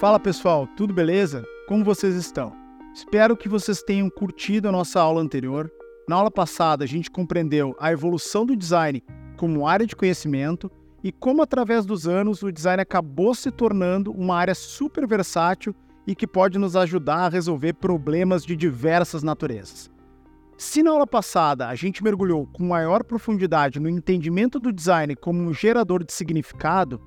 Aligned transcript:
Fala 0.00 0.20
pessoal, 0.20 0.64
tudo 0.76 0.94
beleza? 0.94 1.44
Como 1.66 1.84
vocês 1.84 2.14
estão? 2.14 2.54
Espero 2.94 3.36
que 3.36 3.48
vocês 3.48 3.82
tenham 3.82 4.08
curtido 4.08 4.68
a 4.68 4.72
nossa 4.72 5.00
aula 5.00 5.20
anterior. 5.20 5.68
Na 6.08 6.14
aula 6.14 6.30
passada, 6.30 6.84
a 6.84 6.86
gente 6.86 7.10
compreendeu 7.10 7.74
a 7.80 7.90
evolução 7.90 8.46
do 8.46 8.54
design 8.54 9.02
como 9.36 9.66
área 9.66 9.84
de 9.84 9.96
conhecimento 9.96 10.70
e 11.02 11.10
como, 11.10 11.42
através 11.42 11.84
dos 11.84 12.06
anos, 12.06 12.44
o 12.44 12.52
design 12.52 12.80
acabou 12.80 13.34
se 13.34 13.50
tornando 13.50 14.12
uma 14.12 14.36
área 14.36 14.54
super 14.54 15.04
versátil 15.04 15.74
e 16.06 16.14
que 16.14 16.28
pode 16.28 16.60
nos 16.60 16.76
ajudar 16.76 17.26
a 17.26 17.28
resolver 17.28 17.72
problemas 17.72 18.44
de 18.44 18.54
diversas 18.54 19.24
naturezas. 19.24 19.90
Se 20.56 20.80
na 20.80 20.92
aula 20.92 21.08
passada 21.08 21.66
a 21.66 21.74
gente 21.74 22.04
mergulhou 22.04 22.46
com 22.46 22.62
maior 22.62 23.02
profundidade 23.02 23.80
no 23.80 23.88
entendimento 23.88 24.60
do 24.60 24.72
design 24.72 25.16
como 25.16 25.42
um 25.42 25.52
gerador 25.52 26.04
de 26.04 26.12
significado, 26.12 27.00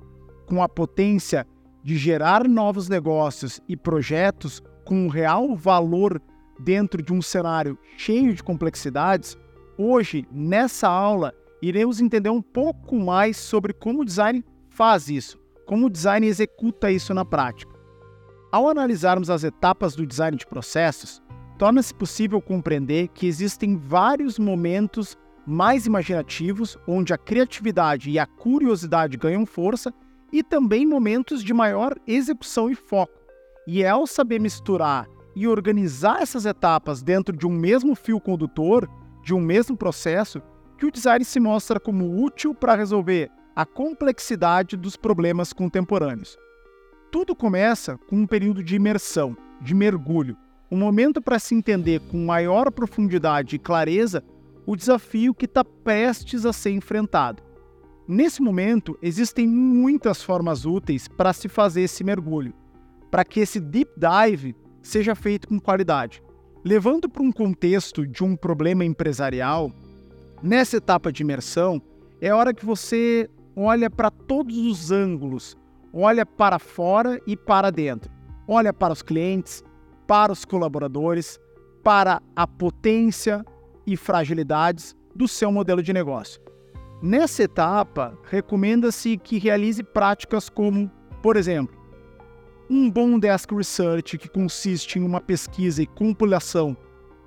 com 0.44 0.62
a 0.62 0.68
potência 0.68 1.46
de 1.82 1.96
gerar 1.96 2.48
novos 2.48 2.88
negócios 2.88 3.60
e 3.68 3.76
projetos 3.76 4.62
com 4.84 5.08
real 5.08 5.54
valor 5.56 6.20
dentro 6.58 7.02
de 7.02 7.12
um 7.12 7.20
cenário 7.20 7.78
cheio 7.96 8.34
de 8.34 8.42
complexidades, 8.42 9.36
hoje, 9.76 10.26
nessa 10.30 10.88
aula, 10.88 11.34
iremos 11.60 12.00
entender 12.00 12.30
um 12.30 12.42
pouco 12.42 12.96
mais 12.96 13.36
sobre 13.36 13.72
como 13.72 14.02
o 14.02 14.04
design 14.04 14.44
faz 14.68 15.08
isso, 15.08 15.38
como 15.66 15.86
o 15.86 15.90
design 15.90 16.26
executa 16.26 16.90
isso 16.90 17.12
na 17.14 17.24
prática. 17.24 17.72
Ao 18.50 18.68
analisarmos 18.68 19.30
as 19.30 19.44
etapas 19.44 19.94
do 19.94 20.06
design 20.06 20.36
de 20.36 20.46
processos, 20.46 21.22
torna-se 21.58 21.94
possível 21.94 22.40
compreender 22.40 23.08
que 23.08 23.26
existem 23.26 23.76
vários 23.76 24.38
momentos 24.38 25.16
mais 25.46 25.86
imaginativos 25.86 26.78
onde 26.86 27.12
a 27.12 27.18
criatividade 27.18 28.10
e 28.10 28.18
a 28.18 28.26
curiosidade 28.26 29.16
ganham 29.16 29.46
força 29.46 29.92
e 30.32 30.42
também 30.42 30.86
momentos 30.86 31.44
de 31.44 31.52
maior 31.52 31.94
execução 32.06 32.70
e 32.70 32.74
foco. 32.74 33.20
E 33.66 33.82
é 33.82 33.88
ao 33.88 34.06
saber 34.06 34.40
misturar 34.40 35.06
e 35.36 35.46
organizar 35.46 36.22
essas 36.22 36.46
etapas 36.46 37.02
dentro 37.02 37.36
de 37.36 37.46
um 37.46 37.52
mesmo 37.52 37.94
fio 37.94 38.20
condutor, 38.20 38.88
de 39.22 39.34
um 39.34 39.40
mesmo 39.40 39.76
processo, 39.76 40.42
que 40.78 40.86
o 40.86 40.90
design 40.90 41.24
se 41.24 41.38
mostra 41.38 41.78
como 41.78 42.24
útil 42.24 42.54
para 42.54 42.74
resolver 42.74 43.30
a 43.54 43.64
complexidade 43.64 44.76
dos 44.76 44.96
problemas 44.96 45.52
contemporâneos. 45.52 46.36
Tudo 47.10 47.36
começa 47.36 47.98
com 48.08 48.16
um 48.16 48.26
período 48.26 48.64
de 48.64 48.76
imersão, 48.76 49.36
de 49.60 49.74
mergulho, 49.74 50.36
um 50.70 50.78
momento 50.78 51.20
para 51.20 51.38
se 51.38 51.54
entender 51.54 52.00
com 52.10 52.24
maior 52.24 52.70
profundidade 52.72 53.56
e 53.56 53.58
clareza 53.58 54.24
o 54.64 54.74
desafio 54.74 55.34
que 55.34 55.44
está 55.44 55.62
prestes 55.62 56.46
a 56.46 56.52
ser 56.52 56.70
enfrentado. 56.70 57.42
Nesse 58.12 58.42
momento, 58.42 58.98
existem 59.00 59.48
muitas 59.48 60.22
formas 60.22 60.66
úteis 60.66 61.08
para 61.08 61.32
se 61.32 61.48
fazer 61.48 61.80
esse 61.80 62.04
mergulho, 62.04 62.52
para 63.10 63.24
que 63.24 63.40
esse 63.40 63.58
deep 63.58 63.90
dive 63.96 64.54
seja 64.82 65.14
feito 65.14 65.48
com 65.48 65.58
qualidade. 65.58 66.22
Levando 66.62 67.08
para 67.08 67.22
um 67.22 67.32
contexto 67.32 68.06
de 68.06 68.22
um 68.22 68.36
problema 68.36 68.84
empresarial, 68.84 69.72
nessa 70.42 70.76
etapa 70.76 71.10
de 71.10 71.22
imersão, 71.22 71.80
é 72.20 72.34
hora 72.34 72.52
que 72.52 72.66
você 72.66 73.30
olha 73.56 73.88
para 73.88 74.10
todos 74.10 74.58
os 74.58 74.90
ângulos, 74.90 75.56
olha 75.90 76.26
para 76.26 76.58
fora 76.58 77.18
e 77.26 77.34
para 77.34 77.70
dentro. 77.70 78.12
Olha 78.46 78.74
para 78.74 78.92
os 78.92 79.00
clientes, 79.00 79.64
para 80.06 80.30
os 80.30 80.44
colaboradores, 80.44 81.40
para 81.82 82.20
a 82.36 82.46
potência 82.46 83.42
e 83.86 83.96
fragilidades 83.96 84.94
do 85.16 85.26
seu 85.26 85.50
modelo 85.50 85.82
de 85.82 85.94
negócio. 85.94 86.51
Nessa 87.02 87.42
etapa, 87.42 88.16
recomenda-se 88.30 89.16
que 89.16 89.36
realize 89.36 89.82
práticas 89.82 90.48
como, 90.48 90.88
por 91.20 91.36
exemplo, 91.36 91.76
um 92.70 92.88
bom 92.88 93.18
desk 93.18 93.52
research 93.52 94.16
que 94.16 94.28
consiste 94.28 95.00
em 95.00 95.02
uma 95.04 95.20
pesquisa 95.20 95.82
e 95.82 95.86
compilação 95.86 96.76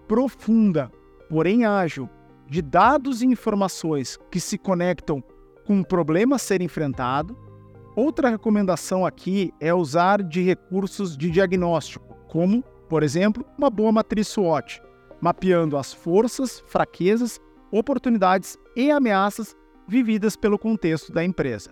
profunda, 0.08 0.90
porém 1.30 1.66
ágil, 1.66 2.10
de 2.48 2.62
dados 2.62 3.22
e 3.22 3.26
informações 3.26 4.18
que 4.32 4.40
se 4.40 4.58
conectam 4.58 5.22
com 5.66 5.76
um 5.76 5.84
problema 5.84 6.38
a 6.38 6.40
ser 6.40 6.62
enfrentado. 6.62 7.38
Outra 7.98 8.30
recomendação 8.30 9.06
aqui 9.06 9.54
é 9.60 9.74
usar 9.74 10.24
de 10.24 10.42
recursos 10.42 11.18
de 11.18 11.30
diagnóstico, 11.30 12.16
como 12.30 12.64
por 12.88 13.04
exemplo, 13.04 13.46
uma 13.58 13.70
boa 13.70 13.92
matriz 13.92 14.30
SWOT, 14.30 14.82
mapeando 15.20 15.78
as 15.78 15.94
forças, 15.94 16.64
fraquezas, 16.66 17.42
oportunidades 17.72 18.58
e 18.74 18.90
ameaças 18.90 19.54
vividas 19.88 20.36
pelo 20.36 20.58
contexto 20.58 21.12
da 21.12 21.24
empresa. 21.24 21.72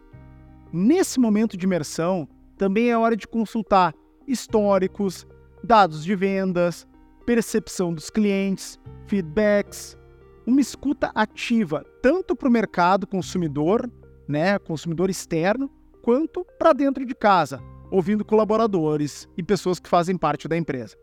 Nesse 0.72 1.20
momento 1.20 1.58
de 1.58 1.66
imersão, 1.66 2.28
também 2.58 2.90
é 2.90 2.98
hora 2.98 3.16
de 3.16 3.28
consultar 3.28 3.94
históricos, 4.28 5.28
dados 5.64 6.04
de 6.04 6.16
vendas, 6.16 6.88
percepção 7.26 7.94
dos 7.94 8.10
clientes, 8.10 8.80
feedbacks, 9.08 9.98
uma 10.46 10.62
escuta 10.62 11.12
ativa 11.16 11.86
tanto 12.02 12.36
para 12.36 12.50
o 12.50 12.52
mercado 12.52 13.08
consumidor, 13.08 13.90
né, 14.28 14.60
consumidor 14.60 15.10
externo, 15.10 15.70
quanto 16.02 16.46
para 16.60 16.74
dentro 16.74 17.06
de 17.06 17.16
casa, 17.16 17.62
ouvindo 17.90 18.26
colaboradores 18.26 19.28
e 19.38 19.44
pessoas 19.44 19.80
que 19.80 19.90
fazem 19.90 20.18
parte 20.18 20.48
da 20.48 20.58
empresa. 20.58 20.98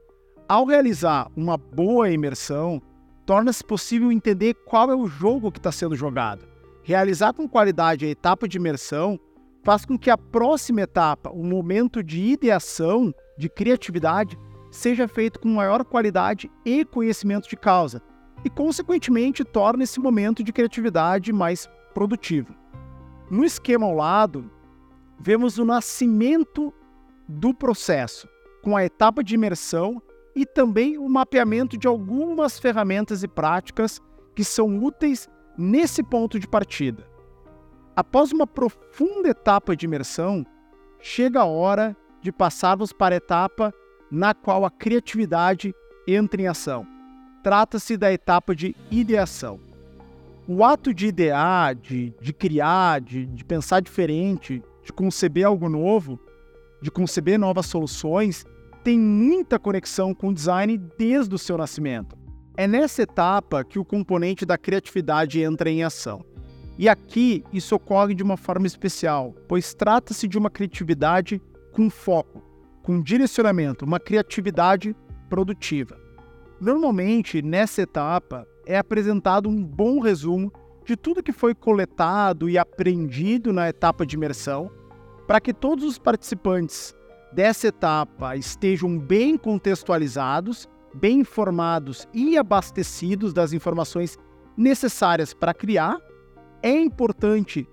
Ao 0.49 0.67
realizar 0.67 1.31
uma 1.37 1.57
boa 1.57 2.11
imersão, 2.11 2.83
torna-se 3.25 3.65
possível 3.65 4.11
entender 4.11 4.55
qual 4.67 4.91
é 4.91 4.95
o 4.95 5.07
jogo 5.07 5.53
que 5.53 5.59
está 5.59 5.71
sendo 5.71 5.95
jogado. 5.95 6.50
Realizar 6.91 7.33
com 7.33 7.49
qualidade 7.49 8.05
a 8.05 8.09
etapa 8.09 8.49
de 8.49 8.57
imersão 8.57 9.17
faz 9.63 9.85
com 9.85 9.97
que 9.97 10.11
a 10.11 10.19
próxima 10.19 10.81
etapa, 10.81 11.31
o 11.31 11.45
momento 11.45 12.03
de 12.03 12.21
ideação, 12.21 13.15
de 13.39 13.49
criatividade, 13.49 14.37
seja 14.73 15.07
feito 15.07 15.39
com 15.39 15.49
maior 15.51 15.85
qualidade 15.85 16.51
e 16.65 16.85
conhecimento 16.85 17.49
de 17.49 17.55
causa, 17.55 18.03
e, 18.45 18.51
consequentemente, 18.51 19.45
torna 19.45 19.85
esse 19.85 20.01
momento 20.01 20.43
de 20.43 20.53
criatividade 20.53 21.33
mais 21.33 21.71
produtivo. 21.95 22.53
No 23.31 23.45
esquema 23.45 23.87
ao 23.87 23.95
lado, 23.95 24.51
vemos 25.17 25.59
o 25.59 25.65
nascimento 25.65 26.75
do 27.29 27.55
processo, 27.55 28.29
com 28.65 28.77
a 28.77 28.85
etapa 28.85 29.23
de 29.23 29.37
imersão 29.37 30.03
e 30.35 30.45
também 30.45 30.99
o 30.99 31.09
mapeamento 31.09 31.79
de 31.79 31.87
algumas 31.87 32.59
ferramentas 32.59 33.23
e 33.23 33.29
práticas 33.29 34.01
que 34.35 34.43
são 34.43 34.83
úteis 34.83 35.29
nesse 35.61 36.03
ponto 36.03 36.39
de 36.39 36.49
partida. 36.49 37.07
Após 37.95 38.33
uma 38.33 38.47
profunda 38.47 39.29
etapa 39.29 39.77
de 39.77 39.85
imersão, 39.85 40.47
chega 40.99 41.41
a 41.41 41.45
hora 41.45 41.95
de 42.23 42.33
passarmos 42.33 42.93
para 42.93 43.15
a 43.15 43.19
etapa 43.19 43.75
na 44.11 44.33
qual 44.33 44.65
a 44.65 44.71
criatividade 44.71 45.75
entra 46.07 46.41
em 46.41 46.47
ação. 46.47 46.87
Trata-se 47.43 47.97
da 47.97 48.11
etapa 48.11 48.55
de 48.55 48.75
ideação. 48.91 49.61
O 50.49 50.65
ato 50.65 50.95
de 50.95 51.07
idear, 51.07 51.75
de, 51.75 52.15
de 52.21 52.33
criar, 52.33 53.01
de, 53.01 53.27
de 53.27 53.45
pensar 53.45 53.81
diferente, 53.81 54.63
de 54.83 54.93
conceber 54.93 55.47
algo 55.47 55.69
novo, 55.69 56.19
de 56.81 56.91
conceber 56.91 57.39
novas 57.39 57.67
soluções, 57.67 58.45
tem 58.83 58.99
muita 58.99 59.59
conexão 59.59 60.15
com 60.15 60.29
o 60.29 60.35
design 60.35 60.79
desde 60.97 61.35
o 61.35 61.39
seu 61.39 61.59
nascimento. 61.59 62.20
É 62.57 62.67
nessa 62.67 63.03
etapa 63.03 63.65
que 63.65 63.79
o 63.79 63.85
componente 63.85 64.45
da 64.45 64.59
criatividade 64.59 65.41
entra 65.41 65.71
em 65.71 65.83
ação. 65.83 66.25
E 66.79 66.89
aqui 66.89 67.45
isso 67.53 67.75
ocorre 67.75 68.15
de 68.15 68.23
uma 68.23 68.37
forma 68.37 68.67
especial, 68.67 69.35
pois 69.47 69.75
trata-se 69.75 70.27
de 70.27 70.39
uma 70.39 70.51
criatividade 70.51 71.41
com 71.73 71.91
foco, 71.91 72.43
com 72.83 73.03
direcionamento, 73.03 73.85
uma 73.85 74.01
criatividade 74.01 74.97
produtiva. 75.29 75.99
Normalmente, 76.61 77.41
nessa 77.43 77.83
etapa, 77.83 78.47
é 78.67 78.77
apresentado 78.77 79.49
um 79.49 79.65
bom 79.65 80.01
resumo 80.01 80.53
de 80.85 80.97
tudo 80.97 81.23
que 81.23 81.33
foi 81.33 81.55
coletado 81.55 82.49
e 82.49 82.59
aprendido 82.59 83.53
na 83.53 83.69
etapa 83.69 84.05
de 84.05 84.17
imersão, 84.17 84.71
para 85.27 85.41
que 85.41 85.55
todos 85.55 85.85
os 85.85 85.99
participantes 85.99 86.95
dessa 87.33 87.69
etapa 87.69 88.37
estejam 88.37 88.99
bem 88.99 89.37
contextualizados, 89.39 90.69
bem 90.95 91.21
informados 91.21 92.09
e 92.13 92.37
abastecidos 92.37 93.33
das 93.33 93.53
informações 93.53 94.19
necessárias 94.57 95.33
para 95.33 95.55
criar, 95.55 95.99
é 96.63 96.73
importante 96.73 97.69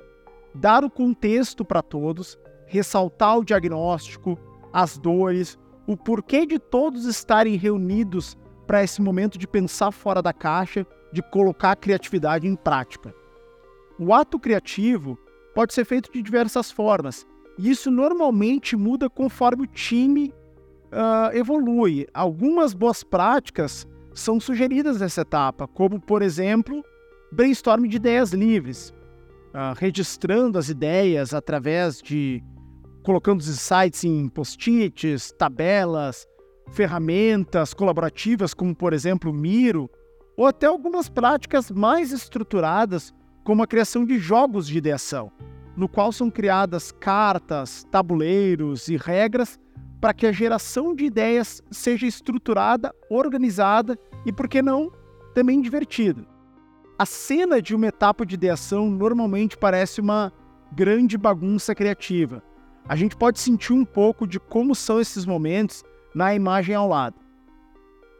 dar 0.53 0.83
o 0.83 0.89
contexto 0.89 1.65
para 1.65 1.81
todos, 1.81 2.37
ressaltar 2.65 3.37
o 3.37 3.45
diagnóstico, 3.45 4.37
as 4.71 4.97
dores, 4.97 5.57
o 5.85 5.95
porquê 5.95 6.45
de 6.45 6.59
todos 6.59 7.05
estarem 7.05 7.55
reunidos 7.55 8.37
para 8.65 8.83
esse 8.83 9.01
momento 9.01 9.37
de 9.37 9.47
pensar 9.47 9.91
fora 9.91 10.21
da 10.21 10.33
caixa, 10.33 10.85
de 11.11 11.21
colocar 11.21 11.71
a 11.71 11.75
criatividade 11.75 12.47
em 12.47 12.55
prática. 12.55 13.13
O 13.97 14.13
ato 14.13 14.39
criativo 14.39 15.17
pode 15.55 15.73
ser 15.73 15.85
feito 15.85 16.11
de 16.11 16.21
diversas 16.21 16.69
formas, 16.69 17.25
e 17.57 17.69
isso 17.71 17.89
normalmente 17.89 18.75
muda 18.75 19.09
conforme 19.09 19.63
o 19.63 19.67
time 19.67 20.33
uh, 20.91 21.35
evolui. 21.35 22.07
Algumas 22.13 22.73
boas 22.73 23.03
práticas 23.03 23.87
são 24.13 24.39
sugeridas 24.39 24.99
nessa 24.99 25.21
etapa, 25.21 25.67
como, 25.67 25.99
por 25.99 26.21
exemplo, 26.21 26.83
brainstorm 27.31 27.87
de 27.87 27.97
ideias 27.97 28.31
livres, 28.31 28.89
uh, 29.49 29.73
registrando 29.77 30.57
as 30.57 30.69
ideias 30.69 31.33
através 31.33 32.01
de 32.01 32.43
colocando 33.03 33.39
os 33.39 33.47
insights 33.47 34.03
em 34.03 34.27
post-its, 34.27 35.31
tabelas, 35.37 36.27
ferramentas 36.71 37.73
colaborativas, 37.73 38.53
como 38.53 38.75
por 38.75 38.91
exemplo 38.91 39.31
Miro, 39.31 39.89
ou 40.35 40.45
até 40.45 40.67
algumas 40.67 41.07
práticas 41.07 41.71
mais 41.71 42.11
estruturadas, 42.11 43.13
como 43.45 43.63
a 43.63 43.67
criação 43.67 44.03
de 44.03 44.19
jogos 44.19 44.67
de 44.67 44.77
ideação, 44.77 45.31
no 45.77 45.87
qual 45.87 46.11
são 46.11 46.29
criadas 46.29 46.91
cartas, 46.91 47.85
tabuleiros 47.89 48.89
e 48.89 48.97
regras 48.97 49.57
para 49.99 50.13
que 50.13 50.27
a 50.27 50.31
geração 50.31 50.93
de 50.93 51.05
ideias 51.05 51.61
seja 51.71 52.05
estruturada, 52.05 52.93
organizada 53.09 53.97
e, 54.25 54.31
por 54.31 54.47
que 54.47 54.61
não, 54.61 54.91
também 55.33 55.61
divertida. 55.61 56.25
A 56.99 57.05
cena 57.05 57.61
de 57.61 57.75
uma 57.75 57.87
etapa 57.87 58.25
de 58.25 58.35
ideação 58.35 58.89
normalmente 58.89 59.57
parece 59.57 60.01
uma 60.01 60.31
grande 60.71 61.17
bagunça 61.17 61.75
criativa. 61.75 62.43
A 62.87 62.95
gente 62.95 63.15
pode 63.15 63.39
sentir 63.39 63.73
um 63.73 63.85
pouco 63.85 64.25
de 64.27 64.39
como 64.39 64.73
são 64.73 64.99
esses 64.99 65.25
momentos 65.25 65.83
na 66.13 66.33
imagem 66.33 66.73
ao 66.73 66.87
lado. 66.87 67.15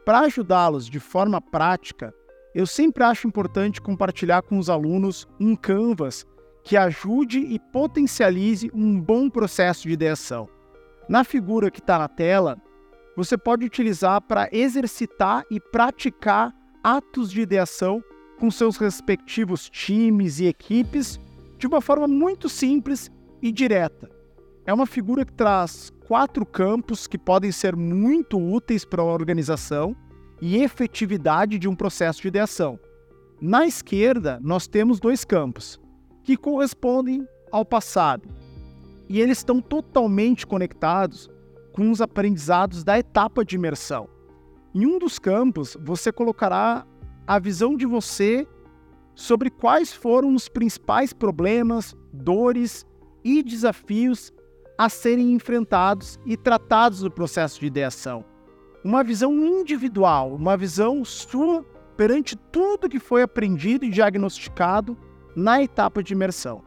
Para 0.04 0.20
ajudá-los 0.20 0.86
de 0.86 1.00
forma 1.00 1.40
prática, 1.40 2.14
eu 2.54 2.66
sempre 2.66 3.04
acho 3.04 3.26
importante 3.26 3.80
compartilhar 3.80 4.42
com 4.42 4.58
os 4.58 4.70
alunos 4.70 5.28
um 5.40 5.54
canvas 5.54 6.26
que 6.62 6.76
ajude 6.76 7.38
e 7.40 7.58
potencialize 7.58 8.70
um 8.74 9.00
bom 9.00 9.28
processo 9.28 9.88
de 9.88 9.94
ideação. 9.94 10.48
Na 11.08 11.24
figura 11.24 11.70
que 11.70 11.80
está 11.80 11.98
na 11.98 12.06
tela, 12.06 12.58
você 13.16 13.38
pode 13.38 13.64
utilizar 13.64 14.20
para 14.20 14.46
exercitar 14.52 15.42
e 15.50 15.58
praticar 15.58 16.54
atos 16.84 17.30
de 17.30 17.40
ideação 17.40 18.04
com 18.38 18.50
seus 18.50 18.76
respectivos 18.76 19.70
times 19.70 20.38
e 20.38 20.46
equipes 20.46 21.18
de 21.56 21.66
uma 21.66 21.80
forma 21.80 22.06
muito 22.06 22.46
simples 22.46 23.10
e 23.40 23.50
direta. 23.50 24.10
É 24.66 24.72
uma 24.72 24.84
figura 24.84 25.24
que 25.24 25.32
traz 25.32 25.90
quatro 26.06 26.44
campos 26.44 27.06
que 27.06 27.16
podem 27.16 27.50
ser 27.50 27.74
muito 27.74 28.38
úteis 28.38 28.84
para 28.84 29.00
a 29.00 29.06
organização 29.06 29.96
e 30.42 30.62
efetividade 30.62 31.58
de 31.58 31.66
um 31.66 31.74
processo 31.74 32.20
de 32.20 32.28
ideação. 32.28 32.78
Na 33.40 33.66
esquerda, 33.66 34.38
nós 34.42 34.66
temos 34.66 35.00
dois 35.00 35.24
campos 35.24 35.80
que 36.22 36.36
correspondem 36.36 37.26
ao 37.50 37.64
passado 37.64 38.28
e 39.08 39.20
eles 39.20 39.38
estão 39.38 39.60
totalmente 39.60 40.46
conectados 40.46 41.30
com 41.72 41.90
os 41.90 42.00
aprendizados 42.00 42.84
da 42.84 42.98
etapa 42.98 43.44
de 43.44 43.56
imersão. 43.56 44.08
Em 44.74 44.84
um 44.86 44.98
dos 44.98 45.18
campos, 45.18 45.76
você 45.80 46.12
colocará 46.12 46.86
a 47.26 47.38
visão 47.38 47.76
de 47.76 47.86
você 47.86 48.46
sobre 49.14 49.50
quais 49.50 49.92
foram 49.92 50.34
os 50.34 50.48
principais 50.48 51.12
problemas, 51.12 51.96
dores 52.12 52.86
e 53.24 53.42
desafios 53.42 54.32
a 54.76 54.88
serem 54.88 55.32
enfrentados 55.32 56.20
e 56.24 56.36
tratados 56.36 57.02
no 57.02 57.10
processo 57.10 57.58
de 57.58 57.66
ideação. 57.66 58.24
Uma 58.84 59.02
visão 59.02 59.32
individual, 59.34 60.34
uma 60.34 60.56
visão 60.56 61.04
sua 61.04 61.64
perante 61.96 62.36
tudo 62.36 62.88
que 62.88 63.00
foi 63.00 63.22
aprendido 63.22 63.84
e 63.84 63.90
diagnosticado 63.90 64.96
na 65.34 65.60
etapa 65.60 66.00
de 66.00 66.12
imersão. 66.12 66.62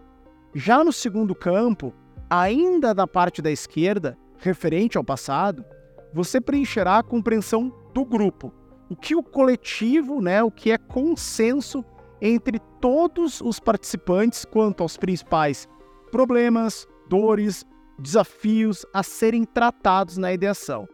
Já 0.53 0.83
no 0.83 0.91
segundo 0.91 1.33
campo, 1.33 1.93
ainda 2.31 2.93
na 2.93 3.05
parte 3.05 3.41
da 3.41 3.51
esquerda, 3.51 4.17
referente 4.37 4.97
ao 4.97 5.03
passado, 5.03 5.65
você 6.13 6.39
preencherá 6.39 6.99
a 6.99 7.03
compreensão 7.03 7.69
do 7.93 8.05
grupo, 8.05 8.53
o 8.89 8.95
que 8.95 9.13
o 9.13 9.21
coletivo, 9.21 10.21
né, 10.21 10.41
o 10.41 10.49
que 10.49 10.71
é 10.71 10.77
consenso 10.77 11.83
entre 12.21 12.57
todos 12.79 13.41
os 13.41 13.59
participantes 13.59 14.45
quanto 14.45 14.81
aos 14.81 14.95
principais 14.95 15.67
problemas, 16.09 16.87
dores, 17.09 17.65
desafios 17.99 18.85
a 18.93 19.03
serem 19.03 19.43
tratados 19.43 20.17
na 20.17 20.31
ideação. 20.31 20.87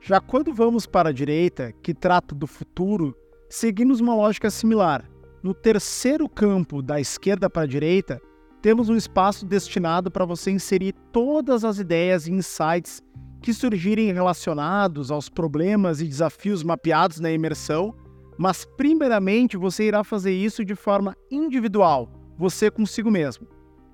Já 0.00 0.20
quando 0.20 0.52
vamos 0.52 0.86
para 0.86 1.08
a 1.08 1.12
direita, 1.12 1.72
que 1.82 1.94
trata 1.94 2.34
do 2.34 2.46
futuro, 2.46 3.16
seguimos 3.48 4.00
uma 4.00 4.14
lógica 4.14 4.50
similar. 4.50 5.08
No 5.42 5.54
terceiro 5.54 6.28
campo, 6.28 6.82
da 6.82 7.00
esquerda 7.00 7.48
para 7.48 7.62
a 7.62 7.66
direita, 7.66 8.20
temos 8.62 8.88
um 8.88 8.96
espaço 8.96 9.44
destinado 9.44 10.08
para 10.08 10.24
você 10.24 10.52
inserir 10.52 10.94
todas 11.12 11.64
as 11.64 11.80
ideias 11.80 12.28
e 12.28 12.32
insights 12.32 13.02
que 13.42 13.52
surgirem 13.52 14.12
relacionados 14.12 15.10
aos 15.10 15.28
problemas 15.28 16.00
e 16.00 16.06
desafios 16.06 16.62
mapeados 16.62 17.18
na 17.18 17.32
imersão, 17.32 17.92
mas 18.38 18.64
primeiramente 18.76 19.56
você 19.56 19.88
irá 19.88 20.04
fazer 20.04 20.32
isso 20.32 20.64
de 20.64 20.76
forma 20.76 21.16
individual, 21.28 22.08
você 22.38 22.70
consigo 22.70 23.10
mesmo. 23.10 23.48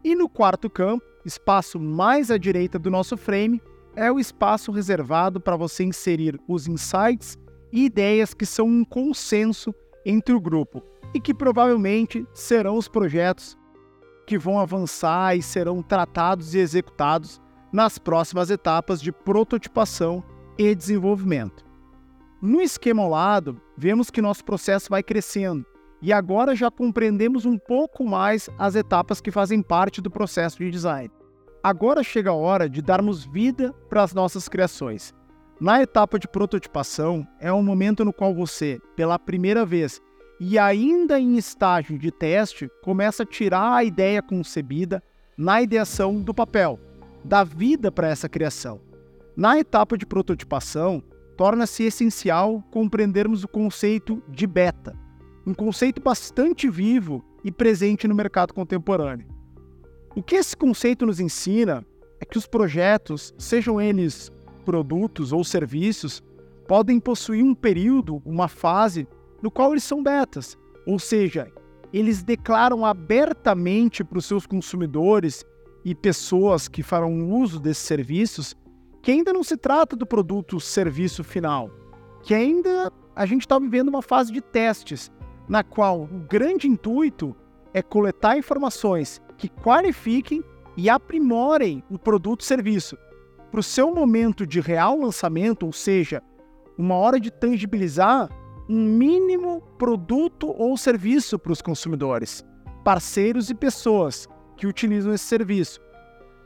E 0.04 0.14
no 0.14 0.28
quarto 0.28 0.68
campo, 0.68 1.04
espaço 1.24 1.80
mais 1.80 2.30
à 2.30 2.36
direita 2.36 2.78
do 2.78 2.90
nosso 2.90 3.16
frame, 3.16 3.62
é 3.96 4.12
o 4.12 4.20
espaço 4.20 4.70
reservado 4.70 5.40
para 5.40 5.56
você 5.56 5.82
inserir 5.82 6.38
os 6.46 6.68
insights 6.68 7.38
e 7.72 7.86
ideias 7.86 8.34
que 8.34 8.44
são 8.44 8.66
um 8.66 8.84
consenso 8.84 9.74
entre 10.04 10.34
o 10.34 10.40
grupo 10.40 10.82
e 11.14 11.20
que 11.20 11.32
provavelmente 11.32 12.26
serão 12.34 12.76
os 12.76 12.86
projetos 12.86 13.56
que 14.28 14.36
vão 14.36 14.60
avançar 14.60 15.34
e 15.38 15.42
serão 15.42 15.82
tratados 15.82 16.54
e 16.54 16.58
executados 16.58 17.40
nas 17.72 17.96
próximas 17.98 18.50
etapas 18.50 19.00
de 19.00 19.10
prototipação 19.10 20.22
e 20.58 20.74
desenvolvimento. 20.74 21.64
No 22.42 22.60
esquema 22.60 23.02
ao 23.02 23.08
lado, 23.08 23.58
vemos 23.74 24.10
que 24.10 24.20
nosso 24.20 24.44
processo 24.44 24.90
vai 24.90 25.02
crescendo 25.02 25.64
e 26.02 26.12
agora 26.12 26.54
já 26.54 26.70
compreendemos 26.70 27.46
um 27.46 27.56
pouco 27.56 28.04
mais 28.04 28.50
as 28.58 28.74
etapas 28.74 29.18
que 29.18 29.30
fazem 29.30 29.62
parte 29.62 30.02
do 30.02 30.10
processo 30.10 30.58
de 30.58 30.70
design. 30.70 31.10
Agora 31.62 32.02
chega 32.02 32.28
a 32.28 32.34
hora 32.34 32.68
de 32.68 32.82
darmos 32.82 33.24
vida 33.24 33.72
para 33.88 34.02
as 34.02 34.12
nossas 34.12 34.46
criações. 34.46 35.14
Na 35.58 35.80
etapa 35.80 36.18
de 36.18 36.28
prototipação, 36.28 37.26
é 37.40 37.50
um 37.50 37.62
momento 37.62 38.04
no 38.04 38.12
qual 38.12 38.34
você, 38.34 38.78
pela 38.94 39.18
primeira 39.18 39.64
vez 39.64 40.02
e 40.40 40.58
ainda 40.58 41.18
em 41.18 41.36
estágio 41.36 41.98
de 41.98 42.10
teste, 42.10 42.70
começa 42.82 43.22
a 43.22 43.26
tirar 43.26 43.74
a 43.74 43.84
ideia 43.84 44.22
concebida 44.22 45.02
na 45.36 45.62
ideação 45.62 46.20
do 46.20 46.32
papel, 46.32 46.78
dá 47.24 47.44
vida 47.44 47.90
para 47.90 48.08
essa 48.08 48.28
criação. 48.28 48.80
Na 49.36 49.58
etapa 49.58 49.96
de 49.96 50.06
prototipação, 50.06 51.02
torna-se 51.36 51.84
essencial 51.84 52.62
compreendermos 52.70 53.44
o 53.44 53.48
conceito 53.48 54.22
de 54.28 54.46
beta, 54.46 54.96
um 55.46 55.54
conceito 55.54 56.00
bastante 56.00 56.68
vivo 56.68 57.24
e 57.44 57.52
presente 57.52 58.08
no 58.08 58.14
mercado 58.14 58.52
contemporâneo. 58.52 59.28
O 60.16 60.22
que 60.22 60.34
esse 60.34 60.56
conceito 60.56 61.06
nos 61.06 61.20
ensina 61.20 61.84
é 62.20 62.24
que 62.24 62.36
os 62.36 62.46
projetos, 62.46 63.32
sejam 63.38 63.80
eles 63.80 64.32
produtos 64.64 65.32
ou 65.32 65.44
serviços, 65.44 66.22
podem 66.66 66.98
possuir 66.98 67.44
um 67.44 67.54
período, 67.54 68.20
uma 68.24 68.48
fase, 68.48 69.06
no 69.42 69.50
qual 69.50 69.72
eles 69.72 69.84
são 69.84 70.02
betas, 70.02 70.56
ou 70.86 70.98
seja, 70.98 71.50
eles 71.92 72.22
declaram 72.22 72.84
abertamente 72.84 74.04
para 74.04 74.18
os 74.18 74.26
seus 74.26 74.46
consumidores 74.46 75.44
e 75.84 75.94
pessoas 75.94 76.68
que 76.68 76.82
farão 76.82 77.30
uso 77.30 77.58
desses 77.58 77.84
serviços 77.84 78.54
que 79.02 79.12
ainda 79.12 79.32
não 79.32 79.42
se 79.42 79.56
trata 79.56 79.96
do 79.96 80.06
produto 80.06 80.60
serviço 80.60 81.22
final, 81.24 81.70
que 82.22 82.34
ainda 82.34 82.92
a 83.14 83.24
gente 83.24 83.42
está 83.42 83.58
vivendo 83.58 83.88
uma 83.88 84.02
fase 84.02 84.32
de 84.32 84.40
testes, 84.40 85.10
na 85.48 85.62
qual 85.62 86.02
o 86.02 86.26
grande 86.28 86.68
intuito 86.68 87.34
é 87.72 87.80
coletar 87.80 88.36
informações 88.36 89.20
que 89.36 89.48
qualifiquem 89.48 90.42
e 90.76 90.90
aprimorem 90.90 91.82
o 91.90 91.98
produto 91.98 92.44
serviço. 92.44 92.96
Para 93.50 93.60
o 93.60 93.62
seu 93.62 93.94
momento 93.94 94.46
de 94.46 94.60
real 94.60 94.98
lançamento, 94.98 95.64
ou 95.64 95.72
seja, 95.72 96.22
uma 96.76 96.94
hora 96.96 97.18
de 97.18 97.30
tangibilizar 97.30 98.28
um 98.68 98.84
mínimo 98.84 99.62
produto 99.78 100.54
ou 100.56 100.76
serviço 100.76 101.38
para 101.38 101.52
os 101.52 101.62
consumidores, 101.62 102.44
parceiros 102.84 103.48
e 103.48 103.54
pessoas 103.54 104.28
que 104.56 104.66
utilizam 104.66 105.14
esse 105.14 105.24
serviço. 105.24 105.80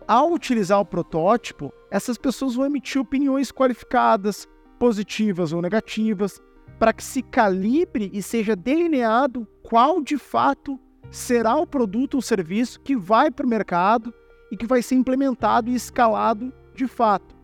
Ao 0.06 0.32
utilizar 0.32 0.78
o 0.80 0.84
protótipo, 0.84 1.72
essas 1.90 2.16
pessoas 2.16 2.54
vão 2.54 2.66
emitir 2.66 3.00
opiniões 3.00 3.50
qualificadas, 3.50 4.46
positivas 4.78 5.52
ou 5.52 5.60
negativas, 5.60 6.40
para 6.78 6.92
que 6.92 7.02
se 7.02 7.22
calibre 7.22 8.10
e 8.12 8.22
seja 8.22 8.54
delineado 8.54 9.46
qual 9.62 10.02
de 10.02 10.18
fato 10.18 10.78
será 11.10 11.56
o 11.56 11.66
produto 11.66 12.14
ou 12.14 12.22
serviço 12.22 12.80
que 12.80 12.96
vai 12.96 13.30
para 13.30 13.46
o 13.46 13.48
mercado 13.48 14.12
e 14.50 14.56
que 14.56 14.66
vai 14.66 14.82
ser 14.82 14.94
implementado 14.94 15.70
e 15.70 15.74
escalado 15.74 16.52
de 16.74 16.86
fato. 16.86 17.36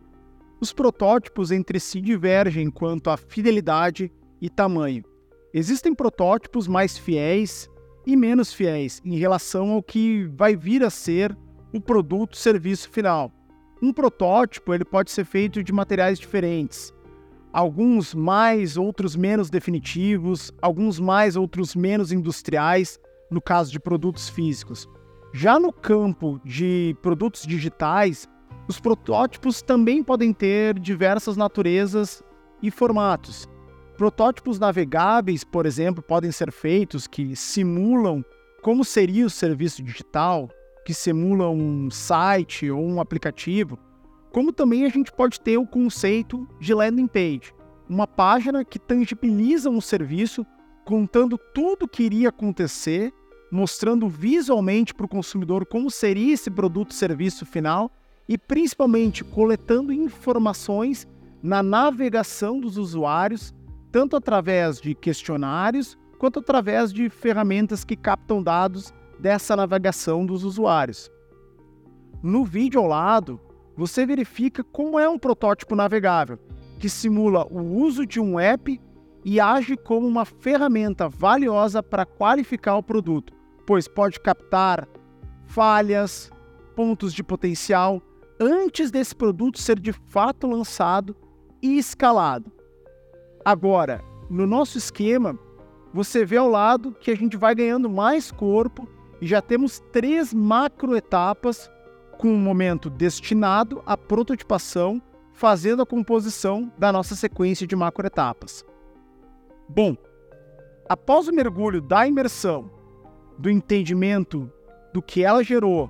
Os 0.61 0.73
protótipos 0.73 1.53
entre 1.53 1.79
si 1.79 2.01
divergem 2.01 2.71
quanto 2.71 3.11
à 3.11 3.17
fidelidade 3.17 4.11
e 4.41 4.49
tamanho. 4.49 5.05
Existem 5.53 5.95
protótipos 5.95 6.69
mais 6.69 6.97
fiéis 6.99 7.69
e 8.07 8.17
menos 8.17 8.53
fiéis 8.53 9.01
em 9.05 9.17
relação 9.17 9.71
ao 9.73 9.83
que 9.83 10.25
vai 10.37 10.57
vir 10.57 10.83
a 10.83 10.91
ser 10.91 11.37
o 11.73 11.81
produto 11.81 12.37
serviço 12.37 12.91
final. 12.91 13.33
Um 13.83 13.93
protótipo 13.93 14.75
ele 14.75 14.85
pode 14.85 15.11
ser 15.11 15.25
feito 15.25 15.63
de 15.63 15.73
materiais 15.73 16.19
diferentes, 16.19 16.93
alguns 17.53 18.15
mais, 18.15 18.77
outros 18.77 19.15
menos 19.17 19.51
definitivos, 19.51 20.53
alguns 20.61 20.99
mais, 20.99 21.37
outros 21.37 21.77
menos 21.77 22.13
industriais, 22.13 22.99
no 23.31 23.41
caso 23.41 23.71
de 23.71 23.79
produtos 23.79 24.29
físicos. 24.29 24.89
Já 25.33 25.61
no 25.61 25.73
campo 25.73 26.41
de 26.45 26.97
produtos 27.03 27.43
digitais, 27.47 28.29
Os 28.69 28.79
protótipos 28.79 29.63
também 29.63 30.05
podem 30.05 30.31
ter 30.31 30.79
diversas 30.79 31.39
naturezas 31.39 32.23
e 32.63 32.71
formatos. 32.71 33.49
Protótipos 33.99 34.61
navegáveis, 34.61 35.43
por 35.43 35.67
exemplo, 35.67 36.01
podem 36.01 36.31
ser 36.31 36.53
feitos 36.53 37.09
que 37.09 37.35
simulam 37.35 38.25
como 38.63 38.85
seria 38.85 39.27
o 39.27 39.31
serviço 39.31 39.83
digital, 39.83 40.49
que 40.87 40.95
simulam 40.95 41.57
um 41.57 41.91
site 41.91 42.71
ou 42.71 42.81
um 42.81 43.01
aplicativo, 43.01 43.77
como 44.33 44.53
também 44.53 44.85
a 44.85 44.89
gente 44.89 45.11
pode 45.11 45.41
ter 45.41 45.59
o 45.59 45.67
conceito 45.67 46.47
de 46.61 46.73
landing 46.73 47.09
page, 47.09 47.53
uma 47.89 48.07
página 48.07 48.65
que 48.65 48.79
tangibiliza 48.79 49.69
um 49.69 49.81
serviço 49.81 50.47
contando 50.85 51.37
tudo 51.53 51.87
o 51.87 51.89
que 51.89 52.05
iria 52.05 52.29
acontecer, 52.29 53.13
mostrando 53.51 54.09
visualmente 54.09 54.95
para 54.95 55.07
o 55.07 55.09
consumidor 55.09 55.67
como 55.67 55.91
seria 55.91 56.35
esse 56.35 56.53
produto 56.53 56.95
serviço 56.95 57.45
final 57.45 57.91
e 58.29 58.39
principalmente 58.39 59.25
coletando 59.25 59.93
informações 59.93 61.05
na 61.43 61.65
navegação 61.65 62.61
dos 62.61 62.77
usuários, 62.77 63.53
tanto 63.91 64.17
através 64.17 64.81
de 64.81 64.95
questionários 64.95 65.97
quanto 66.19 66.41
através 66.41 66.93
de 66.93 67.09
ferramentas 67.09 67.85
que 67.85 67.97
captam 67.97 68.43
dados 68.43 68.93
dessa 69.19 69.57
navegação 69.57 70.27
dos 70.27 70.45
usuários. 70.45 71.11
No 72.23 72.45
vídeo 72.45 72.81
ao 72.81 72.87
lado, 72.87 73.41
você 73.77 74.05
verifica 74.05 74.65
como 74.65 74.99
é 74.99 75.09
um 75.09 75.19
protótipo 75.19 75.77
navegável, 75.77 76.39
que 76.79 76.89
simula 76.89 77.47
o 77.47 77.61
uso 77.81 78.05
de 78.05 78.21
um 78.21 78.39
app 78.39 78.81
e 79.25 79.41
age 79.41 79.77
como 79.77 80.07
uma 80.07 80.25
ferramenta 80.25 81.09
valiosa 81.09 81.83
para 81.83 82.05
qualificar 82.05 82.77
o 82.77 82.83
produto, 82.83 83.33
pois 83.67 83.87
pode 83.87 84.19
captar 84.21 84.89
falhas, 85.47 86.31
pontos 86.75 87.13
de 87.13 87.23
potencial 87.23 88.03
antes 88.41 88.91
desse 88.91 89.15
produto 89.15 89.59
ser 89.59 89.79
de 89.79 89.93
fato 89.93 90.47
lançado 90.47 91.17
e 91.63 91.79
escalado. 91.79 92.58
Agora, 93.45 94.05
no 94.29 94.47
nosso 94.47 94.77
esquema, 94.77 95.39
você 95.93 96.25
vê 96.25 96.37
ao 96.37 96.49
lado 96.49 96.95
que 97.01 97.11
a 97.11 97.17
gente 97.17 97.37
vai 97.37 97.55
ganhando 97.55 97.89
mais 97.89 98.31
corpo 98.31 98.87
e 99.21 99.27
já 99.27 99.41
temos 99.41 99.81
três 99.93 100.35
macroetapas 100.35 101.71
com 102.19 102.29
um 102.29 102.39
momento 102.39 102.91
destinado 102.91 103.83
à 103.87 103.97
prototipação, 103.97 105.01
fazendo 105.33 105.83
a 105.83 105.87
composição 105.87 106.71
da 106.77 106.93
nossa 106.93 107.15
sequência 107.15 107.67
de 107.67 107.77
macroetapas. 107.77 108.65
Bom, 109.69 109.97
após 110.89 111.29
o 111.29 111.33
mergulho 111.33 111.81
da 111.81 112.07
imersão, 112.07 112.71
do 113.39 113.49
entendimento 113.49 114.51
do 114.93 115.01
que 115.01 115.23
ela 115.23 115.45
gerou, 115.45 115.89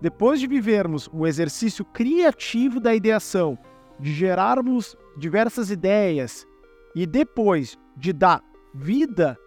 depois 0.00 0.40
de 0.40 0.46
vivermos 0.46 1.08
o 1.12 1.26
exercício 1.26 1.84
criativo 1.84 2.80
da 2.80 2.94
ideação, 2.94 3.58
de 4.00 4.12
gerarmos 4.12 4.96
diversas 5.18 5.70
ideias 5.70 6.47
e 6.98 7.06
depois 7.06 7.78
de 7.96 8.12
dar 8.12 8.42
vida 8.74 9.38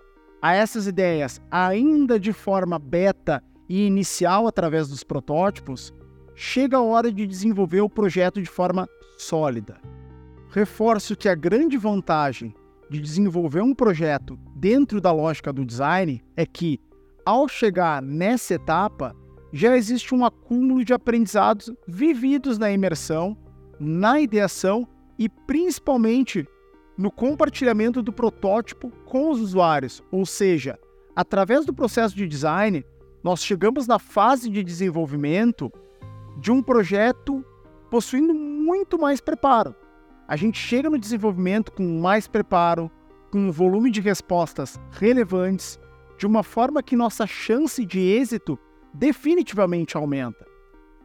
a 0.41 0.53
essas 0.53 0.87
ideias, 0.87 1.41
ainda 1.51 2.17
de 2.17 2.31
forma 2.31 2.79
beta 2.79 3.43
e 3.67 3.85
inicial 3.85 4.47
através 4.47 4.87
dos 4.87 5.03
protótipos, 5.03 5.93
chega 6.33 6.77
a 6.77 6.81
hora 6.81 7.11
de 7.11 7.27
desenvolver 7.27 7.81
o 7.81 7.89
projeto 7.89 8.41
de 8.41 8.47
forma 8.47 8.87
sólida. 9.17 9.81
Reforço 10.51 11.13
que 11.13 11.27
a 11.27 11.35
grande 11.35 11.77
vantagem 11.77 12.55
de 12.89 13.01
desenvolver 13.01 13.61
um 13.61 13.75
projeto 13.75 14.39
dentro 14.55 15.01
da 15.01 15.11
lógica 15.11 15.51
do 15.51 15.65
design 15.65 16.23
é 16.37 16.45
que, 16.45 16.79
ao 17.25 17.49
chegar 17.49 18.01
nessa 18.01 18.53
etapa, 18.53 19.13
já 19.51 19.75
existe 19.75 20.15
um 20.15 20.23
acúmulo 20.23 20.85
de 20.85 20.93
aprendizados 20.93 21.69
vividos 21.85 22.57
na 22.57 22.71
imersão, 22.71 23.35
na 23.77 24.21
ideação 24.21 24.87
e 25.19 25.27
principalmente 25.27 26.47
no 27.01 27.11
compartilhamento 27.11 28.01
do 28.01 28.13
protótipo 28.13 28.91
com 29.05 29.29
os 29.29 29.39
usuários, 29.39 30.03
ou 30.11 30.25
seja, 30.25 30.79
através 31.15 31.65
do 31.65 31.73
processo 31.73 32.15
de 32.15 32.27
design, 32.27 32.85
nós 33.23 33.43
chegamos 33.43 33.87
na 33.87 33.99
fase 33.99 34.49
de 34.49 34.63
desenvolvimento 34.63 35.71
de 36.37 36.51
um 36.51 36.61
projeto 36.61 37.45
possuindo 37.89 38.33
muito 38.33 38.97
mais 38.97 39.19
preparo 39.19 39.75
a 40.31 40.37
gente 40.37 40.57
chega 40.57 40.89
no 40.89 40.97
desenvolvimento 40.97 41.73
com 41.73 41.83
mais 41.99 42.25
preparo, 42.25 42.89
com 43.29 43.37
um 43.37 43.51
volume 43.51 43.91
de 43.91 43.99
respostas 43.99 44.79
relevantes, 44.89 45.77
de 46.17 46.25
uma 46.25 46.41
forma 46.41 46.81
que 46.81 46.95
nossa 46.95 47.27
chance 47.27 47.85
de 47.85 47.99
êxito 47.99 48.57
definitivamente 48.93 49.97
aumenta. 49.97 50.45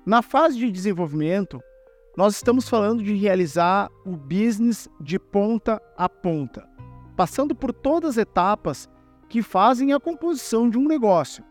Na 0.06 0.22
fase 0.22 0.56
de 0.56 0.70
desenvolvimento, 0.70 1.60
nós 2.16 2.36
estamos 2.36 2.66
falando 2.66 3.02
de 3.02 3.14
realizar 3.14 3.90
o 4.04 4.16
business 4.16 4.88
de 4.98 5.18
ponta 5.18 5.80
a 5.98 6.08
ponta, 6.08 6.66
passando 7.14 7.54
por 7.54 7.74
todas 7.74 8.12
as 8.12 8.16
etapas 8.16 8.88
que 9.28 9.42
fazem 9.42 9.92
a 9.92 10.00
composição 10.00 10.70
de 10.70 10.78
um 10.78 10.88
negócio, 10.88 11.44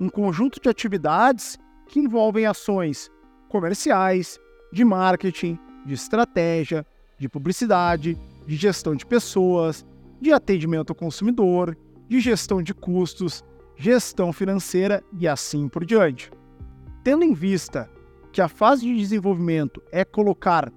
um 0.00 0.08
conjunto 0.08 0.58
de 0.58 0.70
atividades 0.70 1.58
que 1.86 2.00
envolvem 2.00 2.46
ações 2.46 3.10
comerciais, 3.48 4.40
de 4.72 4.84
marketing, 4.84 5.58
de 5.84 5.92
estratégia, 5.92 6.86
de 7.18 7.28
publicidade, 7.28 8.18
de 8.46 8.56
gestão 8.56 8.94
de 8.94 9.04
pessoas, 9.04 9.84
de 10.20 10.32
atendimento 10.32 10.90
ao 10.90 10.96
consumidor, 10.96 11.76
de 12.08 12.20
gestão 12.20 12.62
de 12.62 12.72
custos, 12.72 13.44
gestão 13.76 14.32
financeira 14.32 15.04
e 15.18 15.28
assim 15.28 15.68
por 15.68 15.84
diante. 15.84 16.30
Tendo 17.04 17.22
em 17.22 17.34
vista 17.34 17.90
que 18.36 18.42
a 18.42 18.48
fase 18.48 18.84
de 18.84 18.94
desenvolvimento 18.94 19.82
é 19.90 20.04
colocar 20.04 20.70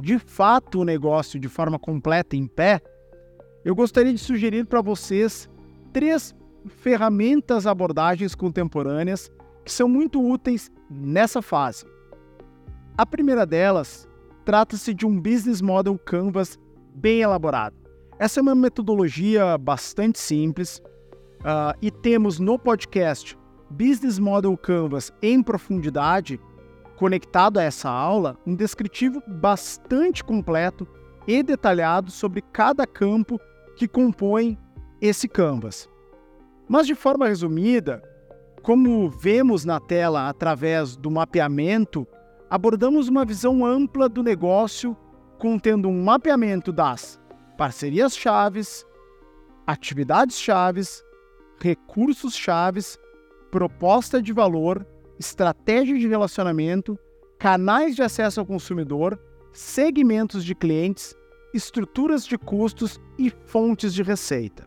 de 0.00 0.18
fato 0.18 0.80
o 0.80 0.84
negócio 0.84 1.38
de 1.38 1.48
forma 1.48 1.78
completa 1.78 2.34
em 2.34 2.44
pé, 2.44 2.80
eu 3.64 3.72
gostaria 3.72 4.12
de 4.12 4.18
sugerir 4.18 4.66
para 4.66 4.80
vocês 4.80 5.48
três 5.92 6.34
ferramentas 6.66 7.68
abordagens 7.68 8.34
contemporâneas 8.34 9.30
que 9.64 9.70
são 9.70 9.88
muito 9.88 10.20
úteis 10.20 10.72
nessa 10.90 11.40
fase. 11.40 11.86
A 12.96 13.06
primeira 13.06 13.46
delas 13.46 14.08
trata-se 14.44 14.92
de 14.92 15.06
um 15.06 15.20
business 15.20 15.62
model 15.62 15.96
canvas 15.96 16.58
bem 16.96 17.20
elaborado. 17.20 17.76
Essa 18.18 18.40
é 18.40 18.42
uma 18.42 18.56
metodologia 18.56 19.56
bastante 19.56 20.18
simples 20.18 20.82
uh, 21.42 21.78
e 21.80 21.92
temos 21.92 22.40
no 22.40 22.58
podcast 22.58 23.38
Business 23.70 24.18
Model 24.18 24.56
Canvas 24.56 25.12
em 25.22 25.40
profundidade, 25.40 26.40
conectado 26.98 27.58
a 27.58 27.62
essa 27.62 27.88
aula, 27.88 28.36
um 28.44 28.56
descritivo 28.56 29.22
bastante 29.24 30.24
completo 30.24 30.86
e 31.28 31.44
detalhado 31.44 32.10
sobre 32.10 32.42
cada 32.42 32.84
campo 32.88 33.38
que 33.76 33.86
compõe 33.86 34.58
esse 35.00 35.28
canvas. 35.28 35.88
Mas 36.68 36.88
de 36.88 36.96
forma 36.96 37.28
resumida, 37.28 38.02
como 38.64 39.08
vemos 39.08 39.64
na 39.64 39.78
tela 39.78 40.28
através 40.28 40.96
do 40.96 41.08
mapeamento 41.08 42.04
abordamos 42.50 43.06
uma 43.06 43.24
visão 43.24 43.64
ampla 43.64 44.08
do 44.08 44.22
negócio, 44.22 44.96
contendo 45.38 45.88
um 45.88 46.02
mapeamento 46.02 46.72
das 46.72 47.20
parcerias 47.56 48.16
chaves, 48.16 48.84
atividades 49.64 50.36
chaves, 50.40 51.04
recursos 51.60 52.34
chaves, 52.34 52.98
proposta 53.52 54.20
de 54.20 54.32
valor, 54.32 54.84
estratégia 55.18 55.98
de 55.98 56.06
relacionamento, 56.06 56.98
canais 57.38 57.94
de 57.96 58.02
acesso 58.02 58.40
ao 58.40 58.46
consumidor, 58.46 59.18
segmentos 59.52 60.44
de 60.44 60.54
clientes, 60.54 61.14
estruturas 61.52 62.24
de 62.24 62.36
custos 62.36 63.00
e 63.18 63.30
fontes 63.46 63.94
de 63.94 64.02
receita. 64.02 64.66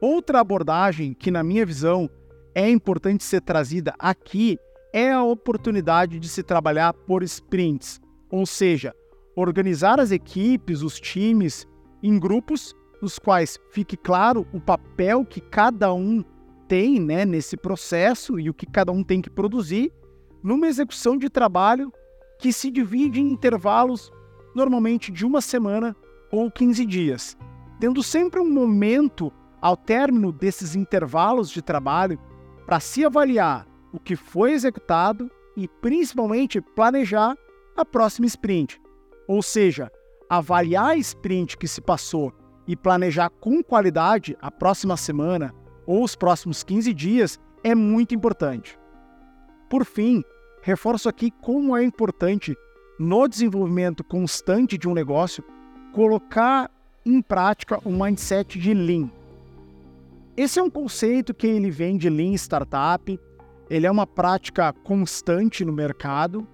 Outra 0.00 0.40
abordagem 0.40 1.14
que, 1.14 1.30
na 1.30 1.42
minha 1.42 1.64
visão, 1.64 2.10
é 2.54 2.68
importante 2.68 3.22
ser 3.22 3.40
trazida 3.40 3.94
aqui 3.98 4.58
é 4.92 5.10
a 5.10 5.22
oportunidade 5.22 6.18
de 6.18 6.28
se 6.28 6.42
trabalhar 6.42 6.92
por 6.92 7.22
sprints, 7.22 8.00
ou 8.28 8.44
seja, 8.44 8.94
organizar 9.34 9.98
as 9.98 10.10
equipes, 10.10 10.82
os 10.82 11.00
times, 11.00 11.66
em 12.02 12.18
grupos 12.18 12.74
nos 13.00 13.18
quais 13.18 13.58
fique 13.70 13.96
claro 13.96 14.46
o 14.52 14.60
papel 14.60 15.24
que 15.24 15.40
cada 15.40 15.92
um 15.94 16.22
tem 16.72 16.98
né, 16.98 17.26
nesse 17.26 17.54
processo 17.54 18.40
e 18.40 18.48
o 18.48 18.54
que 18.54 18.64
cada 18.64 18.90
um 18.90 19.04
tem 19.04 19.20
que 19.20 19.28
produzir, 19.28 19.92
numa 20.42 20.66
execução 20.66 21.18
de 21.18 21.28
trabalho 21.28 21.92
que 22.38 22.50
se 22.50 22.70
divide 22.70 23.20
em 23.20 23.30
intervalos 23.30 24.10
normalmente 24.54 25.12
de 25.12 25.26
uma 25.26 25.42
semana 25.42 25.94
ou 26.30 26.50
15 26.50 26.86
dias, 26.86 27.36
tendo 27.78 28.02
sempre 28.02 28.40
um 28.40 28.50
momento 28.50 29.30
ao 29.60 29.76
término 29.76 30.32
desses 30.32 30.74
intervalos 30.74 31.50
de 31.50 31.60
trabalho 31.60 32.18
para 32.64 32.80
se 32.80 33.04
avaliar 33.04 33.68
o 33.92 34.00
que 34.00 34.16
foi 34.16 34.52
executado 34.52 35.30
e 35.54 35.68
principalmente 35.68 36.58
planejar 36.58 37.36
a 37.76 37.84
próxima 37.84 38.26
sprint. 38.26 38.80
Ou 39.28 39.42
seja, 39.42 39.92
avaliar 40.26 40.92
a 40.92 40.96
sprint 40.96 41.58
que 41.58 41.68
se 41.68 41.82
passou 41.82 42.32
e 42.66 42.74
planejar 42.74 43.28
com 43.28 43.62
qualidade 43.62 44.34
a 44.40 44.50
próxima 44.50 44.96
semana 44.96 45.54
ou 45.86 46.04
os 46.04 46.14
próximos 46.14 46.62
15 46.62 46.92
dias 46.92 47.40
é 47.64 47.74
muito 47.74 48.14
importante. 48.14 48.78
Por 49.68 49.84
fim, 49.84 50.22
reforço 50.62 51.08
aqui 51.08 51.30
como 51.30 51.76
é 51.76 51.84
importante 51.84 52.56
no 52.98 53.26
desenvolvimento 53.26 54.04
constante 54.04 54.76
de 54.76 54.88
um 54.88 54.94
negócio 54.94 55.42
colocar 55.92 56.70
em 57.04 57.20
prática 57.20 57.78
o 57.84 57.90
mindset 57.90 58.58
de 58.58 58.74
Lean. 58.74 59.10
Esse 60.36 60.58
é 60.58 60.62
um 60.62 60.70
conceito 60.70 61.34
que 61.34 61.46
ele 61.46 61.70
vem 61.70 61.96
de 61.96 62.08
Lean 62.08 62.34
Startup, 62.34 63.18
ele 63.68 63.86
é 63.86 63.90
uma 63.90 64.06
prática 64.06 64.72
constante 64.72 65.64
no 65.64 65.72
mercado 65.72 66.46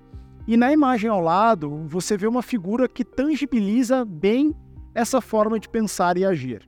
e 0.47 0.57
na 0.57 0.73
imagem 0.73 1.11
ao 1.11 1.21
lado 1.21 1.85
você 1.87 2.17
vê 2.17 2.27
uma 2.27 2.43
figura 2.43 2.89
que 2.89 3.05
tangibiliza 3.05 4.05
bem 4.05 4.55
essa 4.95 5.21
forma 5.21 5.59
de 5.59 5.69
pensar 5.69 6.17
e 6.17 6.25
agir. 6.25 6.68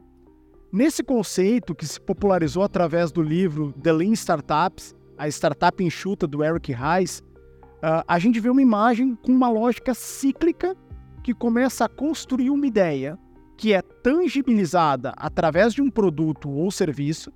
Nesse 0.73 1.03
conceito 1.03 1.75
que 1.75 1.85
se 1.85 2.00
popularizou 2.00 2.62
através 2.62 3.11
do 3.11 3.21
livro 3.21 3.73
The 3.83 3.93
Lean 3.93 4.12
Startups, 4.12 4.95
a 5.19 5.27
startup 5.27 5.83
enxuta 5.83 6.29
do 6.29 6.45
Eric 6.45 6.73
Rice, 6.73 7.23
uh, 7.23 8.05
a 8.07 8.19
gente 8.21 8.39
vê 8.39 8.49
uma 8.49 8.62
imagem 8.62 9.17
com 9.17 9.33
uma 9.33 9.50
lógica 9.50 9.95
cíclica 9.95 10.77
que 11.25 11.35
começa 11.35 11.87
a 11.87 11.89
construir 11.89 12.50
uma 12.50 12.65
ideia 12.69 13.19
que 13.57 13.73
é 13.73 13.83
tangibilizada 13.83 15.12
através 15.17 15.75
de 15.75 15.83
um 15.83 15.91
produto 15.91 16.49
ou 16.49 16.71
serviço, 16.71 17.33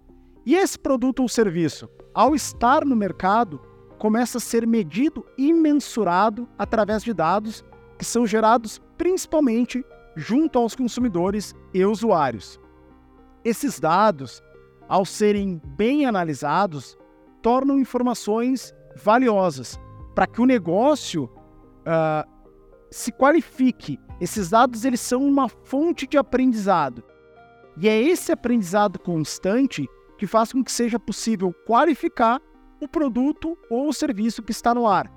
e 0.47 0.55
esse 0.55 0.79
produto 0.79 1.21
ou 1.21 1.29
serviço, 1.29 1.89
ao 2.15 2.37
estar 2.37 2.85
no 2.85 2.95
mercado, 2.95 3.61
começa 3.99 4.39
a 4.39 4.41
ser 4.41 4.65
medido 4.65 5.27
e 5.37 5.53
mensurado 5.53 6.49
através 6.57 7.03
de 7.03 7.13
dados 7.13 7.65
que 7.99 8.05
são 8.05 8.29
gerados 8.29 8.81
principalmente 8.97 9.85
junto 10.15 10.57
aos 10.57 10.77
consumidores 10.77 11.53
e 11.75 11.85
usuários. 11.85 12.61
Esses 13.45 13.79
dados, 13.79 14.43
ao 14.89 15.05
serem 15.05 15.61
bem 15.77 16.07
analisados, 16.07 16.97
tornam 17.43 17.79
informações 17.79 18.75
valiosas 18.97 19.79
para 20.15 20.27
que 20.27 20.41
o 20.41 20.47
negócio 20.47 21.25
uh, 21.25 22.29
se 22.91 23.13
qualifique. 23.13 23.99
Esses 24.21 24.51
dados 24.51 24.85
eles 24.85 25.01
são 25.01 25.23
uma 25.23 25.49
fonte 25.49 26.07
de 26.07 26.17
aprendizado. 26.17 27.05
E 27.77 27.89
é 27.89 28.01
esse 28.01 28.33
aprendizado 28.33 28.99
constante 28.99 29.87
que 30.17 30.27
faz 30.27 30.53
com 30.53 30.63
que 30.63 30.73
seja 30.73 30.99
possível 30.99 31.53
qualificar 31.67 32.41
o 32.81 32.89
produto 32.89 33.59
ou 33.69 33.89
o 33.89 33.93
serviço 33.93 34.43
que 34.43 34.53
está 34.53 34.75
no 34.75 34.87
ar, 34.87 35.11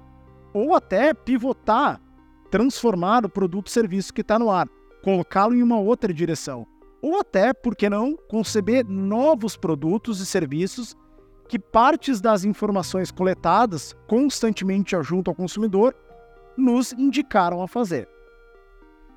ou 0.53 0.74
até 0.74 1.13
pivotar, 1.13 2.01
transformar 2.50 3.25
o 3.25 3.29
produto 3.29 3.67
ou 3.67 3.72
serviço 3.72 4.13
que 4.13 4.22
está 4.22 4.39
no 4.39 4.50
ar, 4.50 4.67
colocá-lo 5.03 5.53
em 5.53 5.62
uma 5.62 5.79
outra 5.79 6.13
direção, 6.13 6.65
ou 7.01 7.20
até, 7.20 7.54
por 7.54 7.75
que 7.75 7.89
não, 7.89 8.18
conceber 8.30 8.86
novos 8.88 9.56
produtos 9.56 10.20
e 10.20 10.25
serviços 10.25 10.96
que 11.48 11.58
partes 11.58 12.20
das 12.20 12.44
informações 12.44 13.12
coletadas 13.12 13.96
constantemente 14.08 14.96
junto 15.01 15.30
ao 15.30 15.36
consumidor 15.36 15.96
nos 16.58 16.92
indicaram 16.94 17.62
a 17.62 17.68
fazer. 17.68 18.08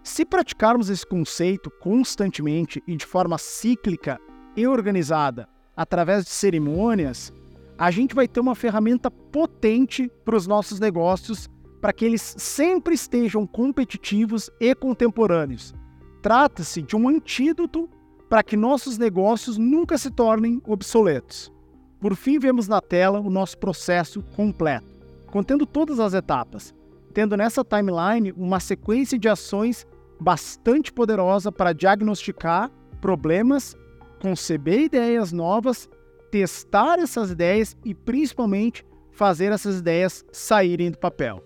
Se 0.03 0.25
praticarmos 0.25 0.89
esse 0.89 1.07
conceito 1.07 1.71
constantemente 1.81 2.83
e 2.87 2.97
de 2.97 3.05
forma 3.05 3.37
cíclica 3.37 4.19
e 4.57 4.67
organizada 4.67 5.49
através 5.77 6.25
de 6.25 6.31
cerimônias, 6.31 7.33
a 7.77 7.91
gente 7.91 8.15
vai 8.15 8.29
ter 8.29 8.41
uma 8.41 8.55
ferramenta 8.55 9.11
potente 9.11 10.11
para 10.25 10.37
os 10.37 10.47
nossos 10.47 10.79
negócios 10.79 11.49
para 11.81 11.93
que 11.93 12.05
eles 12.05 12.35
sempre 12.37 12.95
estejam 12.95 13.47
competitivos 13.47 14.51
e 14.61 14.75
contemporâneos. 14.75 15.75
Trata-se 16.23 16.83
de 16.83 16.97
um 16.97 17.09
antídoto 17.09 17.89
para 18.29 18.43
que 18.43 18.57
nossos 18.57 18.99
negócios 18.99 19.57
nunca 19.57 19.99
se 19.99 20.11
tornem 20.11 20.61
obsoletos. 20.67 21.53
Por 22.01 22.15
fim, 22.15 22.39
vemos 22.39 22.69
na 22.69 22.81
tela 22.81 23.21
o 23.21 23.31
nosso 23.31 23.59
processo 23.59 24.23
completo, 24.37 24.87
contendo 25.27 25.67
todas 25.67 25.99
as 25.99 26.15
etapas, 26.15 26.75
tendo 27.13 27.37
nessa 27.37 27.65
timeline 27.65 28.33
uma 28.33 28.61
sequência 28.61 29.19
de 29.19 29.29
ações 29.29 29.87
bastante 30.21 30.93
poderosa 30.93 31.51
para 31.51 31.73
diagnosticar 31.73 32.71
problemas, 33.01 33.77
conceber 34.21 34.81
ideias 34.81 35.33
novas 35.33 35.89
testar 36.31 36.99
essas 36.99 37.31
ideias 37.31 37.77
e 37.85 37.95
principalmente 37.95 38.87
fazer 39.11 39.53
essas 39.53 39.79
ideias 39.79 40.25
saírem 40.33 40.91
do 40.91 40.99
papel. 40.99 41.45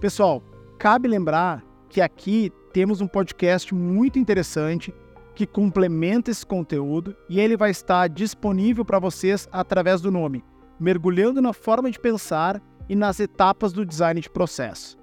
Pessoal, 0.00 0.42
cabe 0.78 1.08
lembrar 1.08 1.64
que 1.88 2.00
aqui 2.00 2.52
temos 2.76 3.00
um 3.00 3.06
podcast 3.06 3.74
muito 3.74 4.18
interessante 4.18 4.94
que 5.34 5.46
complementa 5.46 6.30
esse 6.30 6.44
conteúdo 6.44 7.16
e 7.26 7.40
ele 7.40 7.56
vai 7.56 7.70
estar 7.70 8.06
disponível 8.06 8.84
para 8.84 8.98
vocês 8.98 9.48
através 9.50 10.02
do 10.02 10.10
nome 10.10 10.44
Mergulhando 10.78 11.40
na 11.40 11.54
Forma 11.54 11.90
de 11.90 11.98
Pensar 11.98 12.60
e 12.86 12.94
nas 12.94 13.18
Etapas 13.18 13.72
do 13.72 13.82
Design 13.82 14.20
de 14.20 14.28
Processo. 14.28 14.98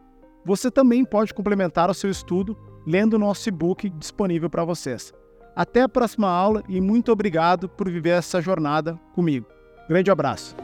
Você 0.46 0.70
também 0.70 1.04
pode 1.04 1.34
complementar 1.34 1.90
o 1.90 1.96
seu 1.96 2.12
estudo 2.12 2.56
lendo 2.86 3.16
o 3.16 3.20
nosso 3.20 3.50
e-book 3.50 3.90
disponível 3.90 4.52
para 4.52 4.64
vocês. 4.64 5.12
Até 5.56 5.82
a 5.82 5.90
próxima 5.90 6.30
aula 6.30 6.62
e 6.70 6.80
muito 6.80 7.12
obrigado 7.12 7.68
por 7.68 7.90
viver 7.90 8.12
essa 8.12 8.40
jornada 8.40 9.00
comigo. 9.16 9.48
Grande 9.90 10.12
abraço. 10.12 10.56